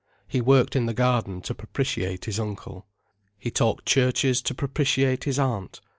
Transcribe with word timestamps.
He 0.27 0.41
worked 0.41 0.75
in 0.75 0.87
the 0.87 0.95
garden 0.95 1.41
to 1.41 1.53
propitiate 1.53 2.25
his 2.25 2.39
uncle. 2.39 2.87
He 3.37 3.51
talked 3.51 3.85
churches 3.85 4.41
to 4.41 4.55
propitiate 4.55 5.25
his 5.25 5.37
aunt. 5.37 5.79